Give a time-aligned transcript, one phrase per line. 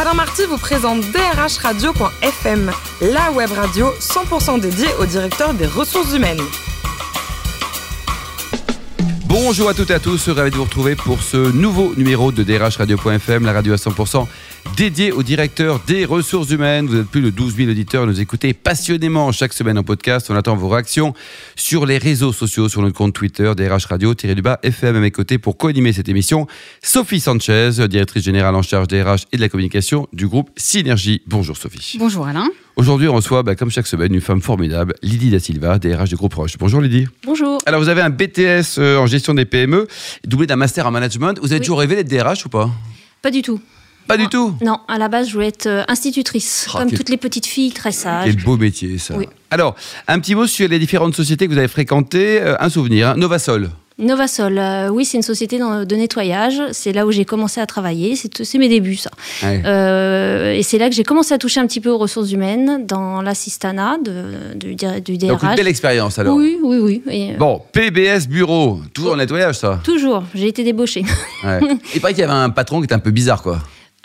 [0.00, 6.40] Alain Marty vous présente drhradio.fm, la web radio 100% dédiée au directeur des ressources humaines.
[9.24, 12.44] Bonjour à toutes et à tous, ravi de vous retrouver pour ce nouveau numéro de
[12.44, 14.28] drhradio.fm, la radio à 100%
[14.76, 16.86] dédiée au directeur des ressources humaines.
[16.86, 20.28] Vous êtes plus de 12 000 auditeurs, nous écoutez passionnément chaque semaine en podcast.
[20.30, 21.14] On attend vos réactions
[21.56, 25.56] sur les réseaux sociaux, sur notre compte Twitter, DRH Radio-du-bas FM à mes côtés pour
[25.56, 26.46] co-animer cette émission.
[26.82, 31.22] Sophie Sanchez, directrice générale en charge des RH et de la communication du groupe Synergie.
[31.26, 31.96] Bonjour Sophie.
[31.98, 32.48] Bonjour Alain.
[32.76, 36.14] Aujourd'hui, on reçoit, bah, comme chaque semaine, une femme formidable, Lydie Da Silva, DRH du
[36.16, 36.52] groupe Roche.
[36.58, 37.06] Bonjour Lydie.
[37.24, 37.58] Bonjour.
[37.66, 39.88] Alors, vous avez un BTS euh, en gestion des PME,
[40.24, 41.38] doublé d'un master en management.
[41.40, 41.60] Vous avez Oui.
[41.66, 42.70] toujours rêvé d'être DRH ou pas?
[43.20, 43.60] Pas du tout.
[44.08, 46.98] Pas du tout Non, à la base, je voulais être euh, institutrice, Ah, comme quel-
[46.98, 48.24] toutes les petites filles, très sages.
[48.24, 49.14] Quel beau métier, ça.
[49.16, 49.26] Oui.
[49.50, 49.76] Alors,
[50.08, 52.40] un petit mot sur les différentes sociétés que vous avez fréquentées.
[52.40, 53.14] Euh, un souvenir, hein.
[53.16, 53.70] Novasol.
[54.00, 56.62] Novasol, euh, oui, c'est une société de nettoyage.
[56.70, 58.14] C'est là où j'ai commencé à travailler.
[58.14, 59.10] C'est c'est mes débuts, ça.
[59.42, 59.60] Ouais.
[59.66, 62.86] Euh, et c'est là que j'ai commencé à toucher un petit peu aux ressources humaines
[62.86, 65.56] dans l'assistana de, du, du Donc, une DRH.
[65.56, 66.36] belle expérience, alors.
[66.36, 67.02] Oui, oui, oui.
[67.10, 69.80] Et, euh, Bon, PBS Bureau, toujours en nettoyage, ça.
[69.82, 71.04] Toujours, j'ai été débauchée.
[71.44, 71.58] Ouais.
[71.94, 73.58] Il paraît qu'il y avait un patron qui était un peu bizarre, quoi.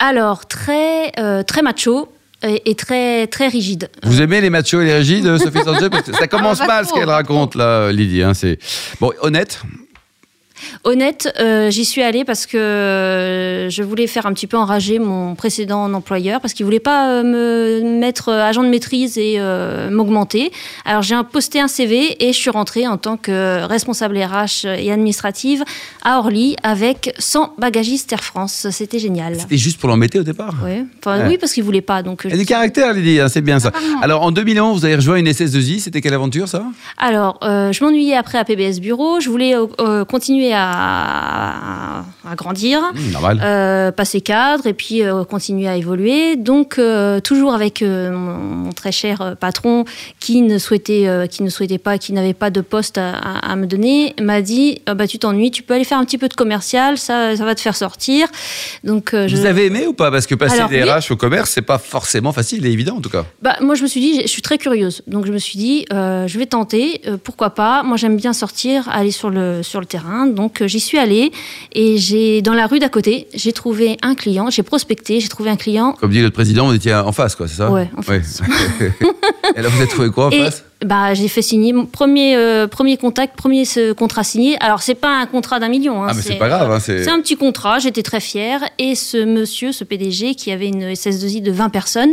[0.06, 2.12] Alors, très, euh, très macho
[2.46, 3.88] et, et très, très rigide.
[4.02, 6.74] Vous aimez les machos et les rigides, Sophie Sanchez Parce que ça commence Ah, pas
[6.74, 8.22] mal, ce qu'elle raconte, là, Lydie.
[8.22, 8.58] hein, c'est...
[9.00, 9.62] Bon, honnête
[10.84, 14.98] Honnête, euh, j'y suis allée parce que euh, je voulais faire un petit peu enrager
[14.98, 19.90] mon précédent employeur parce qu'il voulait pas euh, me mettre agent de maîtrise et euh,
[19.90, 20.52] m'augmenter.
[20.84, 24.90] Alors j'ai posté un CV et je suis rentrée en tant que responsable RH et
[24.92, 25.64] administrative
[26.04, 28.66] à Orly avec 100 bagagistes Air France.
[28.70, 29.36] C'était génial.
[29.38, 30.84] C'était juste pour l'embêter au départ Ouais.
[31.00, 31.28] Enfin, Ouais.
[31.28, 32.02] Oui, parce qu'il voulait pas.
[32.02, 33.68] Donc, Il y je- a du caractère, Lydie, hein, c'est bien ça.
[33.68, 34.00] Apparemment.
[34.02, 35.78] Alors, en 2011, vous avez rejoint une SS2I.
[35.80, 36.64] C'était quelle aventure, ça?
[36.98, 39.20] Alors, euh, je m'ennuyais après à PBS Bureau.
[39.20, 39.54] Je voulais
[40.08, 42.80] continuer à, à- à grandir.
[43.12, 43.40] Normal.
[43.42, 46.36] Euh, passer cadre et puis euh, continuer à évoluer.
[46.36, 49.84] Donc euh, toujours avec mon, mon très cher patron
[50.20, 54.14] qui ne souhaitait, qui ne souhaitait pas, qui n'avait pas de poste à, me donner,
[54.20, 56.98] m'a dit Ah bah tu t'ennuies, tu peux aller faire un petit peu de commercial,
[56.98, 58.28] ça, ça va te faire sortir.
[58.84, 60.10] Donc je, Vous avez aimé ou pas?
[60.10, 60.90] Parce que passer Alors, des oui.
[60.90, 63.24] RH au commerce, c'est pas forcément facile et évident, en tout cas.
[63.42, 65.84] bah, moi je me suis dit, je suis très curieuse, donc je me suis dit
[65.90, 67.82] je vais tenter, pourquoi pas.
[67.82, 71.32] Moi j'aime bien sortir, aller sur le sur le terrain, donc euh, j'y suis allée
[71.72, 75.50] et j'ai dans la rue d'à côté, j'ai trouvé un client, j'ai prospecté, j'ai trouvé
[75.50, 75.96] un client.
[76.00, 77.70] Comme dit notre président, vous étiez en face, quoi, c'est ça?
[77.70, 78.42] Ouais, en face.
[79.56, 80.64] et là, vous avez trouvé quoi en Et face?
[80.84, 84.56] Bah, j'ai fait signer mon premier, euh, premier contact, premier ce contrat signé.
[84.60, 86.02] Alors, c'est pas un contrat d'un million.
[86.04, 88.60] hein, Ah, mais c'est pas grave, hein, c'est- C'est un petit contrat, j'étais très fière.
[88.78, 92.12] Et ce monsieur, ce PDG, qui avait une SS2I de 20 personnes,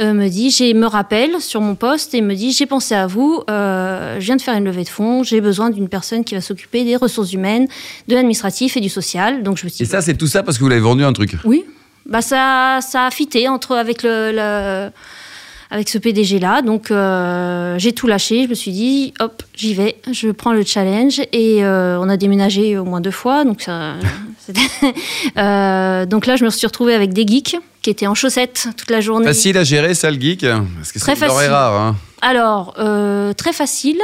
[0.00, 3.06] euh, me dit, j'ai me rappelle sur mon poste et me dit, j'ai pensé à
[3.06, 6.34] vous, euh, je viens de faire une levée de fonds, j'ai besoin d'une personne qui
[6.34, 7.68] va s'occuper des ressources humaines,
[8.08, 9.42] de l'administratif et du social.
[9.42, 11.12] Donc, je me suis Et ça, c'est tout ça parce que vous l'avez vendu un
[11.12, 11.36] truc?
[11.44, 11.64] oui,
[12.08, 14.90] bah ça, ça a fité entre avec le, le-
[15.70, 16.62] avec ce PDG là.
[16.62, 18.44] Donc euh, j'ai tout lâché.
[18.44, 19.96] Je me suis dit hop, j'y vais.
[20.12, 23.44] Je prends le challenge et euh, on a déménagé au moins deux fois.
[23.44, 23.94] Donc ça,
[24.38, 24.60] c'était-
[25.38, 28.90] Euh, donc là je me suis retrouvée avec des geeks qui étaient en chaussettes toute
[28.90, 29.26] la journée.
[29.26, 30.44] Facile à gérer, ça, le geek
[30.76, 31.50] Parce que Très facile.
[31.50, 31.74] rare.
[31.80, 31.96] Hein.
[32.22, 32.74] Alors
[33.36, 33.98] très facile.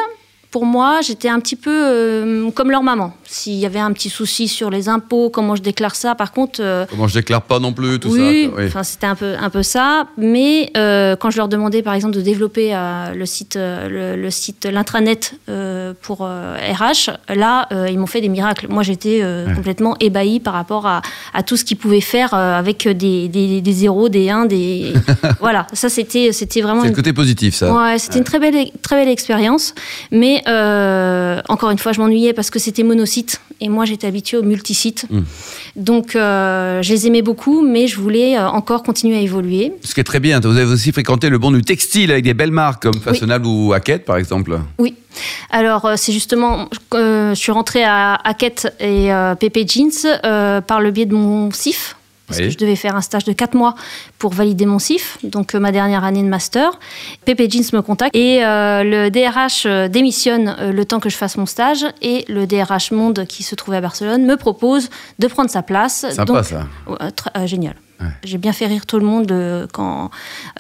[0.50, 3.16] Pour moi, j'étais un petit peu comme leur maman.
[3.32, 6.60] S'il y avait un petit souci sur les impôts, comment je déclare ça, par contre,
[6.60, 8.62] euh, Comment je déclare pas non plus, tout oui, ça.
[8.66, 10.04] enfin c'était un peu un peu ça.
[10.18, 14.30] Mais euh, quand je leur demandais par exemple de développer euh, le site le, le
[14.30, 15.34] site l'intranet
[16.02, 18.66] pour RH, là ils m'ont fait des miracles.
[18.68, 19.22] Moi j'étais
[19.56, 21.00] complètement ébahie par rapport à,
[21.32, 24.92] à tout ce qu'ils pouvaient faire avec des, des, des zéros, des 1, des
[25.40, 25.66] voilà.
[25.72, 27.72] Ça c'était c'était vraiment C'est le côté positif, ça.
[27.72, 29.74] Ouais, c'était une très belle, très belle expérience.
[30.10, 30.42] Mais
[31.48, 33.21] encore une fois, je m'ennuyais parce que c'était monosite
[33.60, 35.06] et moi j'étais habituée au multisite.
[35.10, 35.20] Mm.
[35.76, 39.72] Donc euh, je les aimais beaucoup, mais je voulais euh, encore continuer à évoluer.
[39.82, 40.40] Ce qui est très bien.
[40.40, 43.72] Vous avez aussi fréquenté le monde du textile avec des belles marques comme Fashionable ou
[43.72, 44.58] Hackett, par exemple.
[44.78, 44.94] Oui.
[45.50, 50.80] Alors euh, c'est justement, euh, je suis rentrée à Hackett et euh, Pepe Jeans par
[50.80, 51.96] le biais de mon CIF.
[52.32, 52.46] Parce Oui.
[52.46, 53.74] que je devais faire un stage de 4 mois
[54.18, 56.78] pour valider mon CIF, donc euh, ma dernière année de master.
[57.24, 61.36] Pepe Jeans me contacte et euh, le DRH euh, démissionne le temps que je fasse
[61.36, 65.50] mon stage et le DRH Monde qui se trouvait à Barcelone me propose de prendre
[65.50, 66.06] sa place.
[66.10, 66.66] Sympa, Donc, ça.
[67.36, 67.74] Euh, génial.
[68.00, 68.06] Ouais.
[68.24, 70.10] J'ai bien fait rire tout le monde euh, quand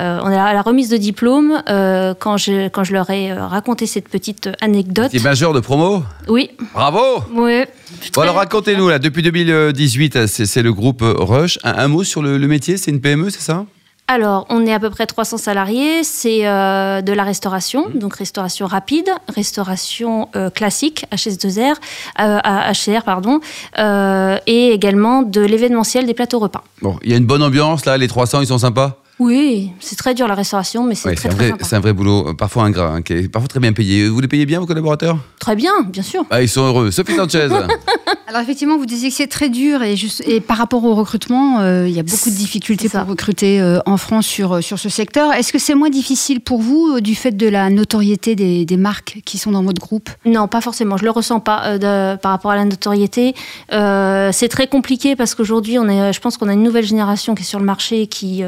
[0.00, 3.32] euh, on est à la remise de diplôme, euh, quand, je, quand je leur ai
[3.32, 5.10] raconté cette petite anecdote.
[5.10, 6.04] Petit majeur de promo.
[6.28, 7.64] Oui, Bravo oui.
[8.14, 11.58] Bon alors racontez-nous là, depuis 2018, c'est c'est le groupe Rush.
[11.64, 13.64] Un, un mot sur le, le métier, c'est une PME, c'est ça?
[14.12, 16.04] Alors, on est à peu près 300 salariés.
[16.04, 17.98] C'est euh, de la restauration, mmh.
[17.98, 21.74] donc restauration rapide, restauration euh, classique, HS2R,
[22.18, 23.40] HCR, pardon,
[24.46, 26.64] et également de l'événementiel des plateaux repas.
[26.80, 29.02] Bon, il y a une bonne ambiance là, les 300, ils sont sympas?
[29.18, 32.28] Oui, c'est très dur la restauration, mais c'est très, très, vrai, C'est un vrai boulot,
[32.28, 34.08] euh, parfois ingrat, hein, qui est parfois très bien payé.
[34.08, 35.18] Vous les payez bien, vos collaborateurs?
[35.38, 36.24] Très bien, bien sûr.
[36.30, 36.90] Ah, ils sont heureux.
[36.90, 37.48] Sophie Sanchez
[38.32, 41.60] Alors effectivement, vous disiez que c'est très dur et, juste, et par rapport au recrutement,
[41.60, 44.88] euh, il y a beaucoup de difficultés pour recruter euh, en France sur, sur ce
[44.88, 45.34] secteur.
[45.34, 49.20] Est-ce que c'est moins difficile pour vous du fait de la notoriété des, des, marques
[49.26, 50.08] qui sont dans votre groupe?
[50.24, 50.96] Non, pas forcément.
[50.96, 53.34] Je le ressens pas de, par rapport à la notoriété.
[53.68, 57.42] c'est très compliqué parce qu'aujourd'hui, on est, je pense qu'on a une nouvelle génération qui
[57.42, 58.42] est sur le marché qui,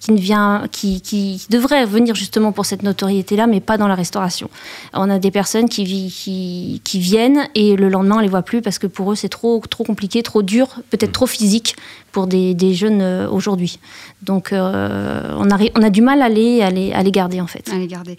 [0.00, 3.94] qui ne vient qui, qui, devraient venir justement pour cette notoriété-là, mais pas dans la
[3.94, 4.50] restauration.
[4.92, 8.60] On a des personnes qui, qui, qui, viennent et le lendemain, on les voit plus
[8.60, 11.76] parce que pour eux, c'est trop, trop compliqué, trop dur, peut-être trop physique
[12.10, 13.78] pour des, des jeunes euh, aujourd'hui.
[14.22, 17.40] Donc, euh, on, a, on a du mal à les, à les, à les garder,
[17.40, 17.70] en fait.
[17.72, 18.16] À les garder.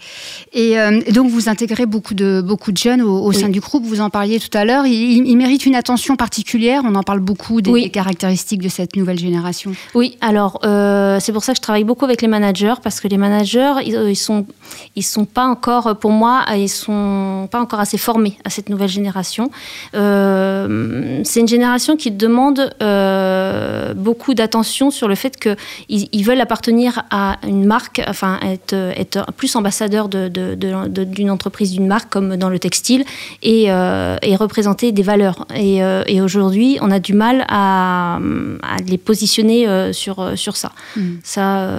[0.54, 4.00] Et, euh, donc, vous intégrez beaucoup de, beaucoup de jeunes au, sein du groupe, vous
[4.00, 4.86] en parliez tout à l'heure.
[4.86, 6.80] Ils, ils, méritent une attention particulière.
[6.86, 9.72] On en parle beaucoup des, caractéristiques de cette nouvelle génération.
[9.94, 10.60] Oui, alors,
[11.20, 13.94] c'est pour ça que je travaille beaucoup avec les managers, parce que les managers, ils,
[14.08, 14.46] ils, sont,
[14.96, 18.88] ils sont pas encore, pour moi, ils sont pas encore assez formés à cette nouvelle
[18.88, 19.50] génération.
[21.24, 22.74] C'est une génération qui demande
[23.96, 25.56] beaucoup d'attention sur le fait qu'ils
[25.88, 31.86] ils veulent appartenir à une marque, enfin être, être plus ambassadeur d'une de, entreprise, d'une
[31.86, 33.04] marque comme dans le textile
[33.42, 35.46] et, euh, et représenter des valeurs.
[35.54, 38.16] Et, euh, et aujourd'hui, on a du mal à,
[38.62, 40.72] à les positionner euh, sur, sur ça.
[40.96, 41.00] Mmh.
[41.22, 41.70] Ça.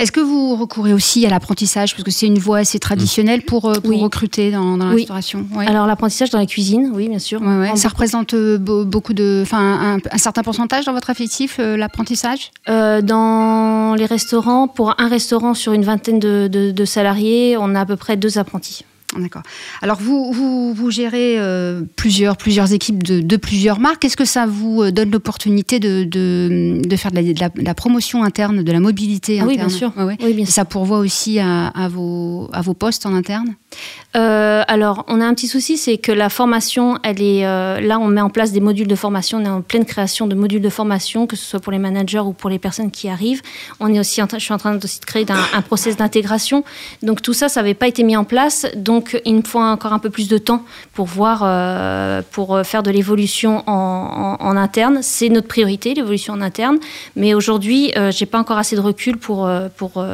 [0.00, 3.66] Est-ce que vous recourez aussi à l'apprentissage Parce que c'est une voie assez traditionnelle pour,
[3.66, 5.46] euh, recruter dans, la restauration?
[5.58, 7.42] Alors l'apprentissage dans la cuisine, oui, bien sûr.
[7.74, 12.50] Ça représente euh, beaucoup de, enfin, un, certain pourcentage dans votre effectif, euh, l'apprentissage?
[12.66, 17.86] Dans les restaurants, pour un restaurant sur une vingtaine de, de salariés, on a à
[17.86, 18.84] peu près deux apprentis.
[19.18, 19.42] D'accord.
[19.82, 24.04] Alors vous, vous, vous gérez euh, plusieurs, plusieurs équipes de, de plusieurs marques.
[24.04, 28.22] Est-ce que ça vous euh, donne l'opportunité de, de, de, faire de la, la, promotion
[28.22, 29.92] interne, de la mobilité ah interne Oui, bien sûr.
[29.96, 33.54] Oui, bien Ça pourvoit aussi à, à, vos, à vos postes en interne
[34.16, 38.00] euh, alors, on a un petit souci, c'est que la formation, elle est euh, là,
[38.00, 40.62] on met en place des modules de formation, on est en pleine création de modules
[40.62, 43.42] de formation, que ce soit pour les managers ou pour les personnes qui arrivent.
[43.78, 46.64] On est aussi, je suis en train aussi de créer un, un process d'intégration.
[47.02, 49.92] Donc tout ça, ça n'avait pas été mis en place, donc il me faut encore
[49.92, 54.98] un peu plus de temps pour voir, euh, pour faire de l'évolution en, en, interne.
[55.02, 56.78] C'est notre priorité, l'évolution en interne,
[57.14, 60.04] mais aujourd'hui, j'ai pas encore assez de recul pour pour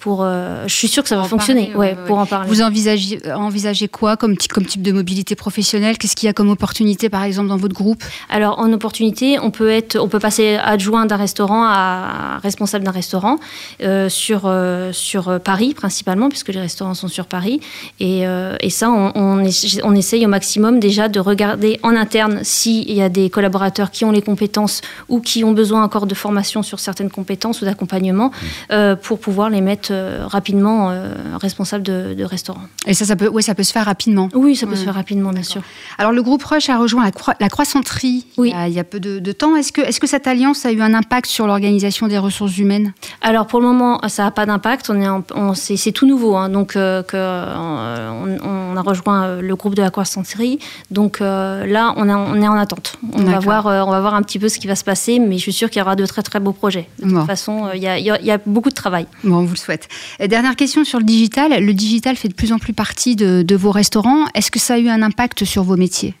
[0.00, 1.72] pour, euh, je suis sûre que ça va fonctionner.
[1.76, 2.48] ouais, pour en parler.
[2.48, 5.98] Vous envisagez, envisagez quoi comme, comme type de mobilité professionnelle?
[5.98, 8.02] Qu'est-ce qu'il y a comme opportunité, par exemple, dans votre groupe?
[8.30, 12.90] Alors, en opportunité, on peut être, on peut passer adjoint d'un restaurant à responsable d'un
[12.90, 13.38] restaurant
[13.82, 17.60] euh, sur euh, sur Paris principalement, puisque les restaurants sont sur Paris.
[18.00, 18.22] Et,
[18.60, 19.44] et ça, on, on,
[19.84, 24.04] on, essaye au maximum déjà de regarder en interne s'il y a des collaborateurs qui
[24.04, 28.30] ont les compétences ou qui ont besoin encore de formation sur certaines compétences ou d'accompagnement
[28.70, 28.94] mmh.
[29.02, 32.62] pour pouvoir les mettre euh, rapidement euh, responsable de, restaurant.
[32.86, 34.28] Et ça, ça peut, ça peut se faire rapidement.
[34.34, 35.62] Oui, ça peut se faire rapidement, bien sûr.
[35.98, 38.52] Alors le groupe Rush a rejoint la, la croissanterie oui.
[38.66, 39.56] il, y a, peu de, temps.
[39.56, 42.58] Est-ce que, est -ce que cette alliance a eu un impact sur l'organisation des ressources
[42.58, 42.92] humaines?
[43.20, 44.90] Alors pour le moment, ça n'a pas d'impact.
[44.90, 46.48] On on, c'est tout nouveau, hein.
[46.48, 50.58] donc euh, que, on, a rejoint le groupe de la croissanterie.
[50.90, 52.98] Donc là, on, on, est en attente.
[53.12, 55.36] On va voir, on va voir un petit peu ce qui va se passer, mais
[55.38, 56.88] je suis sûre qu'il y aura de très très beaux projets.
[56.98, 59.06] De toute façon, il y, a, il y, a, beaucoup de travail.
[59.24, 59.79] Bon, on vous le souhaite.
[60.20, 61.64] Dernière question sur le digital.
[61.64, 64.26] Le digital fait de plus en plus partie de, vos restaurants.
[64.34, 66.14] Est-ce que ça a eu un impact sur vos métiers?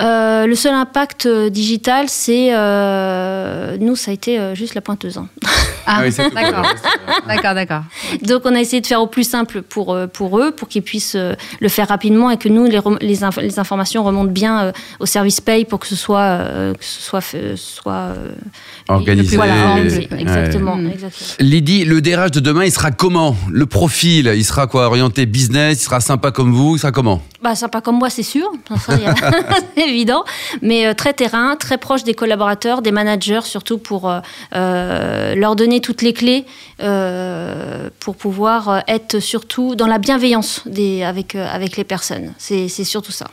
[0.00, 5.16] Euh, le seul impact euh, digital, c'est euh, nous, ça a été juste la pointeuse.
[5.18, 5.28] Hein.
[5.86, 6.66] Ah, oui, d'accord,
[7.26, 7.82] d'accord, d'accord.
[8.22, 10.82] Donc, on a essayé de faire au plus simple pour euh, pour eux, pour qu'ils
[10.82, 15.06] puissent le faire rapidement et que nous, les, les, inf les informations remontent bien au
[15.06, 16.44] service paye pour que ce soit
[16.78, 17.22] que ce soit
[17.54, 18.12] soit
[18.88, 19.36] organisé.
[19.36, 20.90] Voilà, exactement, ouais.
[20.92, 21.36] exactement.
[21.40, 25.80] Lydie, le DRH de demain, il sera comment Le profil, il sera quoi Orienté business
[25.80, 28.50] Il sera sympa comme vous Il sera comment Bah, sympa comme moi, c'est sûr.
[29.76, 30.24] évident,
[30.62, 34.20] mais euh, très terrain, très proche des collaborateurs, des managers, surtout pour euh,
[34.54, 36.44] euh, leur donner toutes les clés
[38.00, 42.32] pour pouvoir être surtout dans la bienveillance des, avec, avec les personnes.
[42.38, 43.26] C'est surtout ça.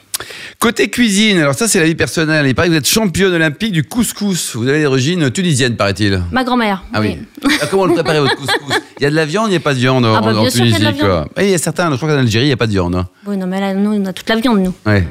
[0.59, 2.45] Côté cuisine, alors ça c'est la vie personnelle.
[2.45, 4.55] Il paraît que vous êtes championne olympique du couscous.
[4.55, 6.21] Vous avez des origines tunisiennes, paraît-il.
[6.31, 6.83] Ma grand-mère.
[6.93, 7.17] Ah oui.
[7.61, 8.75] Ah, comment le préparez votre couscous?
[8.99, 10.35] Il y a de la viande, il n'y a pas de viande en, Ah bah,
[10.37, 11.01] en sûr qu'il y a de Tunisie.
[11.01, 11.27] la quoi.
[11.37, 12.95] Et il y a certains, je crois qu'en Algérie, il n'y a pas de viande.
[12.95, 13.07] hein.
[13.25, 14.73] Oui, non, mais là, nous, on a toute la viande, nous.
[14.85, 15.03] Ouais.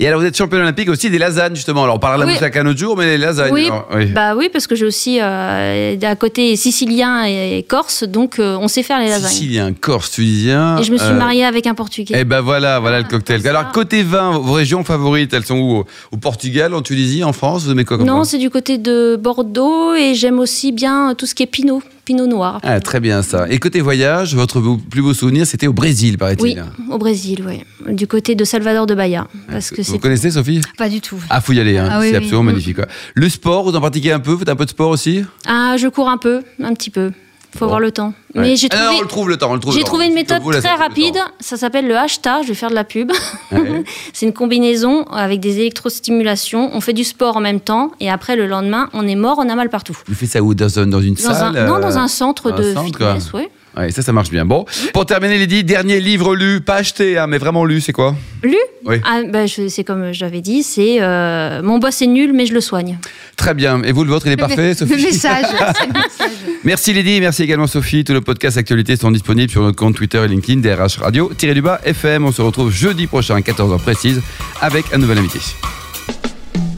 [0.00, 1.84] Et alors vous êtes championne olympique aussi des lasagnes, justement.
[1.84, 2.32] Alors on parlera de la Oui.
[2.34, 3.52] moussaka un autre jour, mais les lasagnes.
[3.52, 4.06] Oui, alors, oui.
[4.06, 8.68] bah oui, parce que j'ai aussi euh, à côté sicilien et corse, donc euh, on
[8.68, 9.30] sait faire les lasagnes.
[9.30, 10.78] Sicilien, corse, tunisien.
[10.78, 12.14] Et je me suis euh, mariée avec un portugais.
[12.18, 13.46] Eh ben voilà, voilà le Ah, cocktail.
[13.48, 15.84] Alors côté vin, vos régions favorites, elles sont où?
[16.12, 19.16] Au- Portugal, en Tunisie, en France Vous aimez quoi comme non, c'est du côté de
[19.20, 22.58] Bordeaux et j'aime aussi bien tout ce qui est pinot, pinot noir.
[22.62, 23.46] Ah, très bien ça.
[23.50, 26.42] Et côté voyage, votre beau- plus beau souvenir, c'était au Brésil, paraît-il.
[26.42, 26.56] Oui,
[26.90, 27.60] au Brésil, oui.
[27.94, 29.28] Du côté de Salvador de Bahia.
[29.50, 30.62] Parce que Vous connaissez, Sophie?
[30.78, 31.18] Pas du tout.
[31.28, 31.88] Ah, faut y aller, hein.
[31.90, 32.16] Ah oui, c'est oui.
[32.16, 32.76] absolument magnifique.
[32.76, 32.86] quoi.
[33.14, 35.22] Le sport, vous en pratiquez un peu Vous faites un peu de sport aussi?
[35.46, 37.12] Ah, je cours un peu, un petit peu.
[37.52, 37.64] Faut Bon.
[37.66, 38.12] avoir le temps.
[38.34, 38.42] Ouais.
[38.42, 40.44] Mais j'ai Ah non, trouvé, on le trouve le temps, j'ai trouvé une méthode comme
[40.44, 41.16] vous, là, très rapide.
[41.40, 42.42] Ça s'appelle le hashtag.
[42.42, 43.10] Je vais faire de la pub.
[43.52, 43.84] Ouais.
[44.12, 46.70] C'est une combinaison avec des électrostimulations.
[46.74, 49.48] On fait du sport en même temps et après le lendemain, on est mort, on
[49.48, 49.96] a mal partout.
[50.06, 50.54] Vous faites ça où?
[50.54, 53.30] Dans, dans une Dans salle un, non, euh, dans un centre un de centre, fitness,
[53.32, 53.48] oui.
[53.78, 54.44] Ouais, ça, ça marche bien.
[54.44, 57.92] Bon, pour terminer, les dix derniers livres lus, pas achetés, hein, mais vraiment lus, c'est
[57.92, 58.96] quoi Lu Oui.
[59.04, 62.46] ah, bah, je- C'est comme je l'avais dit, c'est euh, mon boss est nul, mais
[62.46, 62.98] je le soigne.
[63.36, 63.80] Très bien.
[63.84, 65.44] Et vous, le vôtre, il est parfait, Le Sophie message.
[65.78, 66.36] c'est le message.
[66.64, 68.02] Merci Lydie, merci également Sophie.
[68.02, 71.54] Tous nos podcasts actualités sont disponibles sur notre compte Twitter et LinkedIn DRH Radio, tiré
[71.54, 72.24] du bas FM.
[72.26, 74.20] On se retrouve jeudi prochain à 14h précise
[74.60, 75.38] avec un nouvel invité.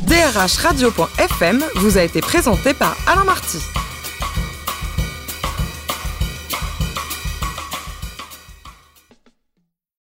[0.06, 3.58] DRH Radio.fm vous a été présenté par Alain Marty.